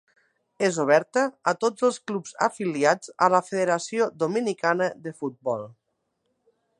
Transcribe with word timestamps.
És 0.67 0.77
oberta 0.83 1.25
a 1.51 1.53
tots 1.65 1.85
els 1.89 1.99
clubs 2.11 2.33
afiliats 2.47 3.13
a 3.27 3.29
la 3.35 3.43
Federació 3.51 4.11
Dominicana 4.25 4.89
de 5.05 5.17
Futbol. 5.23 5.67